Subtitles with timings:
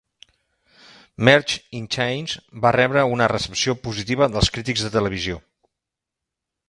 [1.27, 5.37] "Marge in Chains" va rebre una recepció positiva dels crítics de televisió.